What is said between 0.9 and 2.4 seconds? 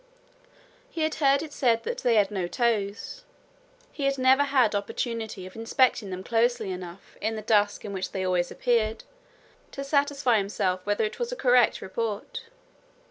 had heard it said that they had